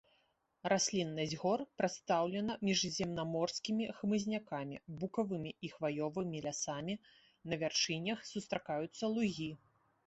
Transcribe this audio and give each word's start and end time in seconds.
Расліннасць 0.71 1.35
гор 1.41 1.59
прадстаўлена 1.81 2.55
міжземнаморскімі 2.69 3.85
хмызнякамі, 3.99 4.81
букавымі 5.05 5.51
і 5.69 5.73
хваёвымі 5.75 6.37
лясамі, 6.49 6.99
на 7.53 7.63
вяршынях 7.67 8.19
сустракаюцца 8.33 9.03
лугі. 9.19 9.51